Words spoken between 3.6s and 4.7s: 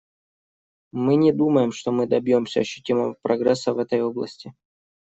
в этой области.